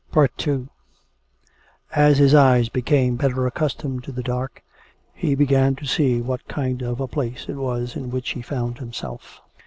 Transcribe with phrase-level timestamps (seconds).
[0.17, 0.67] II
[1.93, 4.63] As his eyes became better accustomed to the dark,
[5.13, 8.79] he began to see what kind of a place it was in which he found
[8.79, 9.41] himself.